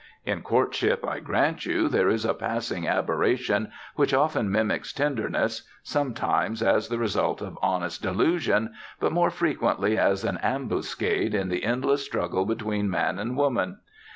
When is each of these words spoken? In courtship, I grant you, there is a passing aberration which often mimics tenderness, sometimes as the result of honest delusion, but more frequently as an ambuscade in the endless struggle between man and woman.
In 0.25 0.41
courtship, 0.41 1.07
I 1.07 1.19
grant 1.19 1.67
you, 1.67 1.87
there 1.87 2.09
is 2.09 2.25
a 2.25 2.33
passing 2.33 2.87
aberration 2.87 3.71
which 3.95 4.15
often 4.15 4.51
mimics 4.51 4.91
tenderness, 4.93 5.61
sometimes 5.83 6.63
as 6.63 6.87
the 6.87 6.97
result 6.97 7.39
of 7.39 7.55
honest 7.61 8.01
delusion, 8.01 8.73
but 8.99 9.11
more 9.11 9.29
frequently 9.29 9.99
as 9.99 10.23
an 10.23 10.39
ambuscade 10.39 11.35
in 11.35 11.49
the 11.49 11.63
endless 11.63 12.03
struggle 12.03 12.47
between 12.47 12.89
man 12.89 13.19
and 13.19 13.37
woman. 13.37 13.77